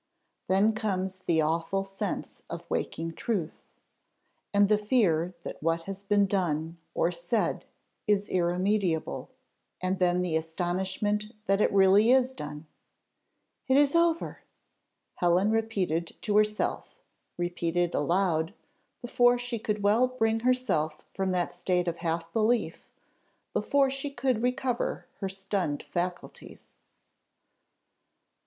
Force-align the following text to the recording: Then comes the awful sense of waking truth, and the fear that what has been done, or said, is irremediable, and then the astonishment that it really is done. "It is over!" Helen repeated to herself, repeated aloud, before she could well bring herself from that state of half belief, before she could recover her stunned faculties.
Then 0.47 0.73
comes 0.73 1.19
the 1.19 1.41
awful 1.41 1.83
sense 1.83 2.41
of 2.49 2.63
waking 2.71 3.13
truth, 3.13 3.61
and 4.51 4.67
the 4.67 4.79
fear 4.79 5.35
that 5.43 5.61
what 5.61 5.83
has 5.83 6.03
been 6.03 6.25
done, 6.25 6.79
or 6.95 7.11
said, 7.11 7.65
is 8.07 8.27
irremediable, 8.27 9.29
and 9.79 9.99
then 9.99 10.23
the 10.23 10.35
astonishment 10.35 11.27
that 11.45 11.61
it 11.61 11.71
really 11.71 12.09
is 12.09 12.33
done. 12.33 12.65
"It 13.67 13.77
is 13.77 13.93
over!" 13.95 14.41
Helen 15.17 15.51
repeated 15.51 16.15
to 16.23 16.35
herself, 16.35 16.95
repeated 17.37 17.93
aloud, 17.93 18.55
before 19.03 19.37
she 19.37 19.59
could 19.59 19.83
well 19.83 20.07
bring 20.07 20.39
herself 20.39 21.05
from 21.13 21.31
that 21.33 21.53
state 21.53 21.87
of 21.87 21.97
half 21.97 22.33
belief, 22.33 22.89
before 23.53 23.91
she 23.91 24.09
could 24.09 24.41
recover 24.41 25.05
her 25.19 25.29
stunned 25.29 25.83
faculties. 25.83 26.69